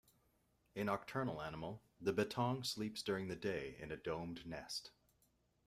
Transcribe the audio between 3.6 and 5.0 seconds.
in a domed nest.